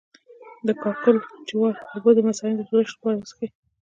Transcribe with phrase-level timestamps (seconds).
[0.67, 1.17] د کاکل
[1.47, 3.47] جوار اوبه د مثانې د سوزش لپاره وڅښئ